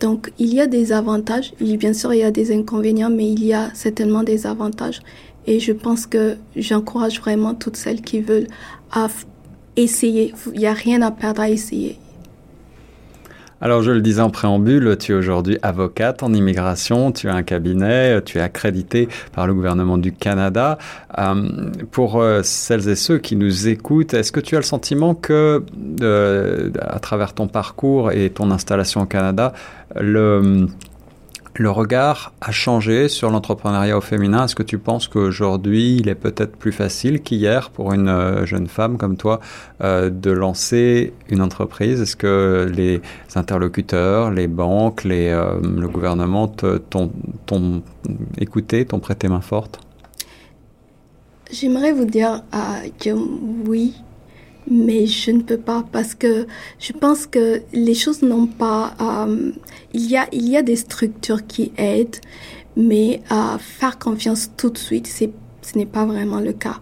Donc 0.00 0.32
il 0.38 0.52
y 0.52 0.60
a 0.60 0.66
des 0.66 0.92
avantages, 0.92 1.54
bien 1.60 1.92
sûr 1.92 2.12
il 2.12 2.20
y 2.20 2.24
a 2.24 2.30
des 2.30 2.54
inconvénients, 2.56 3.10
mais 3.10 3.30
il 3.30 3.44
y 3.44 3.52
a 3.52 3.70
certainement 3.74 4.22
des 4.22 4.46
avantages. 4.46 5.00
Et 5.46 5.60
je 5.60 5.72
pense 5.72 6.06
que 6.06 6.36
j'encourage 6.56 7.20
vraiment 7.20 7.54
toutes 7.54 7.76
celles 7.76 8.02
qui 8.02 8.20
veulent 8.20 8.48
à 8.92 9.08
essayer. 9.76 10.34
Il 10.52 10.58
n'y 10.58 10.66
a 10.66 10.72
rien 10.72 11.02
à 11.02 11.10
perdre 11.10 11.42
à 11.42 11.50
essayer. 11.50 11.98
Alors, 13.62 13.82
je 13.82 13.90
le 13.90 14.02
disais 14.02 14.20
en 14.20 14.28
préambule, 14.28 14.98
tu 14.98 15.12
es 15.12 15.14
aujourd'hui 15.14 15.56
avocate 15.62 16.22
en 16.22 16.34
immigration, 16.34 17.10
tu 17.10 17.30
as 17.30 17.34
un 17.34 17.42
cabinet, 17.42 18.20
tu 18.22 18.36
es 18.36 18.42
accrédité 18.42 19.08
par 19.32 19.46
le 19.46 19.54
gouvernement 19.54 19.96
du 19.96 20.12
Canada. 20.12 20.76
Euh, 21.18 21.70
pour 21.90 22.20
euh, 22.20 22.42
celles 22.42 22.86
et 22.88 22.96
ceux 22.96 23.16
qui 23.16 23.34
nous 23.34 23.68
écoutent, 23.68 24.12
est-ce 24.12 24.30
que 24.30 24.40
tu 24.40 24.56
as 24.56 24.58
le 24.58 24.64
sentiment 24.64 25.14
que, 25.14 25.64
euh, 26.02 26.70
à 26.80 26.98
travers 26.98 27.32
ton 27.32 27.48
parcours 27.48 28.12
et 28.12 28.28
ton 28.28 28.50
installation 28.50 29.00
au 29.00 29.06
Canada, 29.06 29.54
le 29.98 30.66
le 31.58 31.70
regard 31.70 32.32
a 32.40 32.52
changé 32.52 33.08
sur 33.08 33.30
l'entrepreneuriat 33.30 33.96
au 33.96 34.00
féminin. 34.00 34.44
Est-ce 34.44 34.54
que 34.54 34.62
tu 34.62 34.78
penses 34.78 35.08
qu'aujourd'hui, 35.08 35.96
il 35.96 36.08
est 36.08 36.14
peut-être 36.14 36.56
plus 36.56 36.72
facile 36.72 37.22
qu'hier 37.22 37.70
pour 37.70 37.92
une 37.92 38.08
euh, 38.08 38.44
jeune 38.44 38.66
femme 38.66 38.98
comme 38.98 39.16
toi 39.16 39.40
euh, 39.82 40.10
de 40.10 40.30
lancer 40.30 41.14
une 41.28 41.40
entreprise? 41.40 42.00
Est-ce 42.00 42.16
que 42.16 42.70
les 42.74 43.00
interlocuteurs, 43.34 44.30
les 44.30 44.48
banques, 44.48 45.04
les, 45.04 45.28
euh, 45.28 45.58
le 45.62 45.88
gouvernement 45.88 46.48
t'ont 46.48 47.82
écouté, 48.38 48.84
t'ont 48.84 49.00
prêté 49.00 49.28
main 49.28 49.40
forte? 49.40 49.80
J'aimerais 51.50 51.92
vous 51.92 52.06
dire 52.06 52.42
que 52.98 53.10
oui, 53.66 53.94
mais 54.68 55.06
je 55.06 55.30
ne 55.30 55.42
peux 55.42 55.58
pas 55.58 55.84
parce 55.92 56.14
que 56.14 56.46
je 56.78 56.92
pense 56.92 57.26
que 57.26 57.62
les 57.72 57.94
choses 57.94 58.22
n'ont 58.22 58.46
pas. 58.46 58.94
Euh, 59.00 59.52
il 59.92 60.10
y 60.10 60.16
a 60.16 60.26
il 60.32 60.48
y 60.48 60.56
a 60.56 60.62
des 60.62 60.76
structures 60.76 61.46
qui 61.46 61.72
aident, 61.76 62.16
mais 62.76 63.22
à 63.30 63.58
faire 63.60 63.98
confiance 63.98 64.50
tout 64.56 64.70
de 64.70 64.78
suite, 64.78 65.06
c'est 65.06 65.30
ce 65.66 65.76
n'est 65.76 65.86
pas 65.86 66.04
vraiment 66.04 66.38
le 66.40 66.52
cas. 66.52 66.78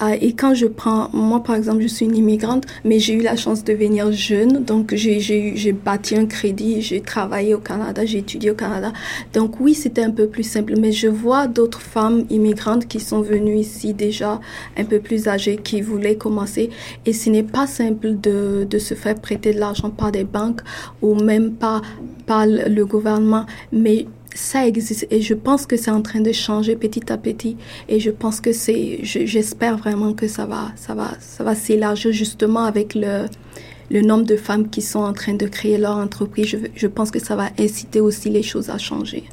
Euh, 0.00 0.16
et 0.20 0.32
quand 0.32 0.54
je 0.54 0.66
prends, 0.66 1.10
moi 1.12 1.42
par 1.42 1.56
exemple, 1.56 1.82
je 1.82 1.88
suis 1.88 2.04
une 2.06 2.16
immigrante, 2.16 2.64
mais 2.84 3.00
j'ai 3.00 3.14
eu 3.14 3.22
la 3.22 3.36
chance 3.36 3.64
de 3.64 3.72
venir 3.72 4.12
jeune, 4.12 4.64
donc 4.64 4.94
j'ai 4.94 5.72
bâti 5.72 6.14
un 6.14 6.26
crédit, 6.26 6.80
j'ai 6.80 7.00
travaillé 7.00 7.54
au 7.54 7.58
Canada, 7.58 8.04
j'ai 8.04 8.18
étudié 8.18 8.52
au 8.52 8.54
Canada. 8.54 8.92
Donc 9.32 9.58
oui, 9.60 9.74
c'était 9.74 10.04
un 10.04 10.12
peu 10.12 10.28
plus 10.28 10.44
simple, 10.44 10.74
mais 10.78 10.92
je 10.92 11.08
vois 11.08 11.48
d'autres 11.48 11.80
femmes 11.80 12.24
immigrantes 12.30 12.86
qui 12.86 13.00
sont 13.00 13.22
venues 13.22 13.58
ici 13.58 13.92
déjà 13.92 14.40
un 14.76 14.84
peu 14.84 15.00
plus 15.00 15.26
âgées, 15.26 15.56
qui 15.56 15.80
voulaient 15.80 16.16
commencer, 16.16 16.70
et 17.06 17.12
ce 17.12 17.30
n'est 17.30 17.42
pas 17.42 17.66
simple 17.66 18.20
de, 18.20 18.66
de 18.70 18.78
se 18.78 18.94
faire 18.94 19.16
prêter 19.16 19.52
de 19.52 19.58
l'argent 19.58 19.90
par 19.90 20.12
des 20.12 20.24
banques 20.24 20.60
ou 21.02 21.16
même 21.16 21.54
pas 21.54 21.82
par 22.26 22.46
le 22.46 22.84
gouvernement, 22.84 23.46
mais 23.72 24.06
ça 24.38 24.66
existe 24.66 25.06
et 25.10 25.20
je 25.20 25.34
pense 25.34 25.66
que 25.66 25.76
c'est 25.76 25.90
en 25.90 26.00
train 26.00 26.20
de 26.20 26.30
changer 26.32 26.76
petit 26.76 27.12
à 27.12 27.18
petit. 27.18 27.56
Et 27.88 27.98
je 27.98 28.10
pense 28.10 28.40
que 28.40 28.52
c'est 28.52 29.00
j'espère 29.02 29.76
vraiment 29.76 30.12
que 30.12 30.28
ça 30.28 30.46
va 30.46 30.72
ça 30.76 30.94
va 30.94 31.10
ça 31.18 31.42
va 31.42 31.54
s'élargir 31.54 32.12
justement 32.12 32.64
avec 32.64 32.94
le 32.94 34.00
nombre 34.00 34.24
de 34.24 34.36
femmes 34.36 34.70
qui 34.70 34.80
sont 34.80 35.00
en 35.00 35.12
train 35.12 35.34
de 35.34 35.46
créer 35.46 35.76
leur 35.76 35.96
entreprise. 35.96 36.56
Je 36.74 36.86
pense 36.86 37.10
que 37.10 37.18
ça 37.18 37.34
va 37.34 37.50
inciter 37.58 38.00
aussi 38.00 38.30
les 38.30 38.44
choses 38.44 38.70
à 38.70 38.78
changer 38.78 39.24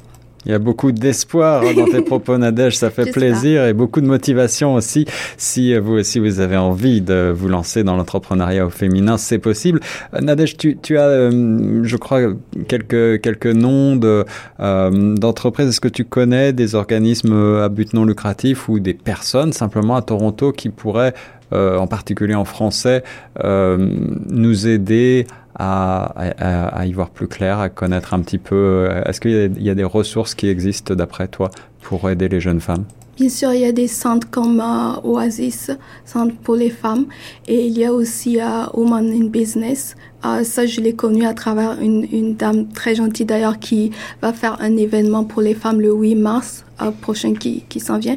il 0.46 0.52
y 0.52 0.54
a 0.54 0.60
beaucoup 0.60 0.92
d'espoir 0.92 1.62
dans 1.74 1.86
tes 1.86 2.00
propos, 2.02 2.38
Nadège. 2.38 2.76
Ça 2.76 2.90
fait 2.90 3.10
plaisir 3.10 3.66
et 3.66 3.72
beaucoup 3.72 4.00
de 4.00 4.06
motivation 4.06 4.74
aussi. 4.74 5.04
Si 5.36 5.76
vous 5.76 5.94
aussi 5.94 6.20
vous 6.20 6.38
avez 6.38 6.56
envie 6.56 7.00
de 7.00 7.32
vous 7.34 7.48
lancer 7.48 7.82
dans 7.82 7.96
l'entrepreneuriat 7.96 8.64
au 8.64 8.70
féminin, 8.70 9.16
c'est 9.18 9.40
possible. 9.40 9.80
Euh, 10.14 10.20
Nadège, 10.20 10.56
tu, 10.56 10.78
tu 10.80 10.98
as, 10.98 11.08
euh, 11.08 11.80
je 11.82 11.96
crois, 11.96 12.20
quelques 12.68 13.20
quelques 13.20 13.46
noms 13.46 13.96
de 13.96 14.24
euh, 14.60 15.16
d'entreprises. 15.16 15.68
Est-ce 15.68 15.80
que 15.80 15.88
tu 15.88 16.04
connais 16.04 16.52
des 16.52 16.76
organismes 16.76 17.34
à 17.60 17.68
but 17.68 17.92
non 17.92 18.04
lucratif 18.04 18.68
ou 18.68 18.78
des 18.78 18.94
personnes 18.94 19.52
simplement 19.52 19.96
à 19.96 20.02
Toronto 20.02 20.52
qui 20.52 20.68
pourraient, 20.68 21.14
en 21.52 21.86
particulier 21.86 22.34
en 22.34 22.44
français, 22.44 23.02
nous 23.44 24.68
aider 24.68 25.26
à, 25.28 25.45
y 25.58 26.92
voir 26.92 27.10
plus 27.10 27.28
clair, 27.28 27.58
à 27.58 27.68
connaître 27.68 28.14
un 28.14 28.20
petit 28.20 28.38
peu 28.38 28.54
euh, 28.54 29.02
Est-ce 29.04 29.20
qu'il 29.20 29.62
y, 29.62 29.70
a 29.70 29.74
des 29.74 29.84
ressources 29.84 30.34
qui 30.34 30.48
existent 30.48 30.94
d'après 30.94 31.28
toi 31.28 31.50
pour 31.80 32.08
aider 32.10 32.28
les 32.28 32.40
jeunes 32.40 32.60
femmes? 32.60 32.84
Bien 33.16 33.30
sûr, 33.30 33.54
il 33.54 33.60
y 33.60 33.64
a 33.64 33.72
des 33.72 33.88
centres 33.88 34.28
comme 34.30 34.60
euh, 34.60 35.00
Oasis, 35.02 35.70
centre 36.04 36.34
pour 36.36 36.56
les 36.56 36.68
femmes, 36.68 37.06
et 37.48 37.66
il 37.66 37.78
y 37.78 37.84
a 37.86 37.92
aussi 37.92 38.38
euh, 38.38 38.66
Women 38.74 39.10
in 39.10 39.26
Business. 39.28 39.96
Ça, 40.44 40.66
je 40.66 40.80
l'ai 40.80 40.94
connu 40.94 41.26
à 41.26 41.34
travers 41.34 41.80
une, 41.80 42.34
dame 42.34 42.68
très 42.68 42.94
gentille 42.94 43.26
d'ailleurs 43.26 43.58
qui 43.58 43.90
va 44.22 44.32
faire 44.32 44.56
un 44.60 44.76
événement 44.76 45.24
pour 45.24 45.42
les 45.42 45.54
femmes 45.54 45.80
le 45.80 45.92
8 45.92 46.14
mars 46.16 46.64
euh, 46.82 46.90
prochain 46.90 47.32
qui, 47.34 47.80
s'en 47.80 47.98
vient. 47.98 48.16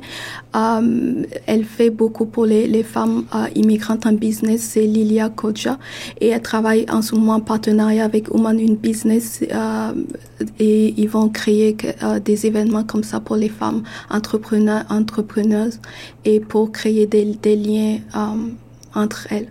Euh, 0.55 1.23
elle 1.45 1.63
fait 1.63 1.89
beaucoup 1.89 2.25
pour 2.25 2.45
les, 2.45 2.83
femmes 2.83 3.23
euh, 3.33 3.47
immigrantes 3.55 4.05
en 4.05 4.13
business, 4.13 4.61
c'est 4.61 4.85
Lilia 4.85 5.29
Koja, 5.29 5.77
et 6.19 6.27
elle 6.29 6.41
travaille 6.41 6.85
en 6.89 7.01
ce 7.01 7.15
moment 7.15 7.35
en 7.35 7.39
partenariat 7.41 8.03
avec 8.03 8.33
Woman 8.33 8.59
in 8.59 8.73
Business 8.73 9.43
et 10.59 10.93
ils 10.97 11.09
vont 11.09 11.29
créer 11.29 11.75
des 12.23 12.45
événements 12.45 12.83
comme 12.83 13.03
ça 13.03 13.19
pour 13.19 13.35
les 13.35 13.49
femmes 13.49 13.83
entrepreneurs, 14.09 14.85
entrepreneuses 14.89 15.79
et 16.25 16.39
pour 16.39 16.71
créer 16.71 17.05
des 17.05 17.55
liens 17.55 17.99
entre 18.93 19.27
elles. 19.31 19.49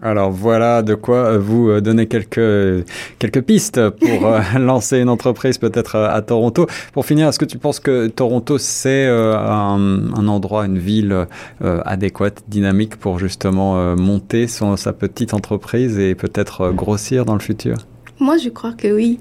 Alors 0.00 0.30
voilà 0.30 0.82
de 0.82 0.94
quoi 0.94 1.16
euh, 1.16 1.38
vous 1.38 1.70
euh, 1.70 1.80
donner 1.80 2.06
quelques 2.06 2.84
quelques 3.18 3.42
pistes 3.42 3.90
pour 3.90 4.26
euh, 4.26 4.40
lancer 4.58 4.98
une 4.98 5.08
entreprise 5.08 5.58
peut-être 5.58 5.96
à, 5.96 6.22
Toronto. 6.22 6.66
Pour 6.92 7.04
finir, 7.04 7.28
est-ce 7.28 7.38
que 7.38 7.44
tu 7.44 7.58
penses 7.58 7.80
que 7.80 8.06
Toronto 8.06 8.58
c'est 8.58 9.06
un, 9.08 10.12
un, 10.14 10.28
endroit, 10.28 10.66
une 10.66 10.78
ville 10.78 11.26
adéquate, 11.60 12.42
dynamique 12.48 12.96
pour 12.96 13.18
justement 13.18 13.96
monter 13.96 14.46
son, 14.46 14.76
sa 14.76 14.92
petite 14.92 15.34
entreprise 15.34 15.98
et 15.98 16.14
peut-être 16.14 16.70
grossir 16.70 17.24
dans 17.24 17.34
le 17.34 17.40
futur? 17.40 17.76
Moi, 18.20 18.36
je 18.36 18.48
crois 18.48 18.72
que 18.72 18.88
oui. 18.88 19.18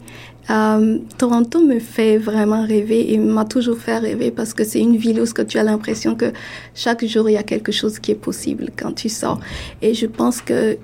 Euh, 0.49 0.99
Toronto 1.17 1.61
me 1.61 1.79
fait 1.79 2.17
vraiment 2.17 2.65
rêver 2.65 3.13
et 3.13 3.17
m'a 3.17 3.43
toujours 3.43 3.77
fait 3.77 3.97
rêver 3.97 4.31
parce 4.31 4.53
que 4.53 4.63
c'est 4.63 4.79
une 4.79 4.95
ville 4.95 5.19
où 5.19 5.43
tu 5.43 5.57
as 5.57 5.63
l'impression 5.63 6.15
que 6.15 6.31
chaque 6.73 7.05
jour 7.05 7.29
il 7.29 7.33
y 7.33 7.37
a 7.37 7.43
quelque 7.43 7.73
chose 7.73 7.99
qui 7.99 8.11
est 8.11 8.15
possible 8.15 8.69
quand 8.77 8.93
tu 8.93 9.09
sors. 9.09 9.39
Et 9.81 9.93
je 9.93 10.05
pense 10.05 10.41
que 10.41 10.77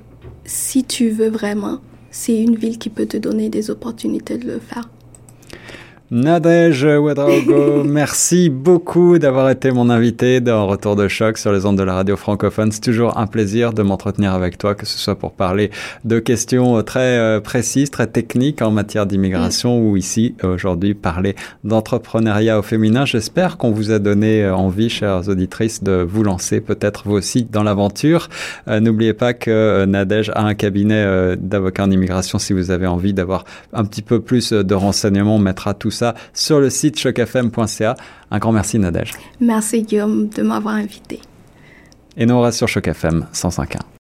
si 0.43 0.83
tu 0.83 1.09
veux 1.09 1.29
vraiment, 1.29 1.79
c'est 2.11 2.37
une 2.37 2.55
ville 2.55 2.77
qui 2.77 2.89
peut 2.89 3.05
te 3.05 3.17
donner 3.17 3.49
des 3.49 3.71
opportunités 3.71 4.37
de 4.37 4.47
le 4.47 4.59
faire. 4.59 4.89
Nadège 6.13 6.83
Ouedraogo, 6.83 7.83
merci 7.85 8.51
beaucoup 8.51 9.17
d'avoir 9.17 9.49
été 9.49 9.71
mon 9.71 9.89
invité 9.89 10.41
dans 10.41 10.67
Retour 10.67 10.95
de 10.95 11.07
choc 11.07 11.39
sur 11.39 11.51
les 11.51 11.65
ondes 11.65 11.79
de 11.79 11.81
la 11.81 11.95
radio 11.95 12.15
francophone. 12.15 12.71
C'est 12.71 12.81
toujours 12.81 13.17
un 13.17 13.25
plaisir 13.25 13.73
de 13.73 13.81
m'entretenir 13.81 14.31
avec 14.31 14.59
toi, 14.59 14.75
que 14.75 14.85
ce 14.85 14.99
soit 14.99 15.15
pour 15.15 15.31
parler 15.31 15.71
de 16.05 16.19
questions 16.19 16.83
très 16.83 17.17
euh, 17.17 17.39
précises, 17.39 17.89
très 17.89 18.05
techniques 18.05 18.61
en 18.61 18.69
matière 18.69 19.07
d'immigration 19.07 19.79
ou 19.79 19.97
ici, 19.97 20.35
aujourd'hui, 20.43 20.93
parler 20.93 21.35
d'entrepreneuriat 21.63 22.59
au 22.59 22.61
féminin. 22.61 23.05
J'espère 23.05 23.57
qu'on 23.57 23.71
vous 23.71 23.89
a 23.89 23.97
donné 23.97 24.43
euh, 24.43 24.55
envie, 24.55 24.89
chères 24.89 25.27
auditrices, 25.27 25.81
de 25.81 26.05
vous 26.07 26.21
lancer 26.21 26.61
peut-être 26.61 27.07
vous 27.07 27.15
aussi 27.15 27.43
dans 27.43 27.63
l'aventure. 27.63 28.29
Euh, 28.67 28.79
n'oubliez 28.79 29.13
pas 29.13 29.33
que 29.33 29.85
Nadège 29.85 30.29
a 30.35 30.43
un 30.43 30.53
cabinet 30.53 31.35
d'avocats 31.37 31.85
en 31.85 31.89
immigration 31.89 32.37
si 32.37 32.53
vous 32.53 32.69
avez 32.69 32.85
envie 32.85 33.13
d'avoir 33.13 33.45
un 33.73 33.83
petit 33.83 34.03
peu 34.03 34.19
plus 34.19 34.53
de 34.53 34.75
renseignements. 34.75 35.37
On 35.37 35.39
mettra 35.39 35.73
tout 35.73 35.89
ça 36.03 36.15
sur 36.33 36.59
le 36.59 36.69
site 36.69 36.97
chocfm.ca. 36.97 37.95
Un 38.31 38.39
grand 38.39 38.51
merci 38.51 38.79
Nadège. 38.79 39.13
Merci 39.39 39.83
Guillaume 39.83 40.29
de 40.29 40.43
m'avoir 40.43 40.75
invité. 40.75 41.19
Et 42.17 42.25
nous 42.25 42.35
on 42.35 42.41
reste 42.41 42.57
sur 42.57 42.67
Choc 42.67 42.87
FM 42.87 43.27
105.1. 43.33 43.92